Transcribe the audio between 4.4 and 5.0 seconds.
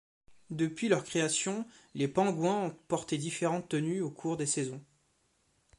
saisons.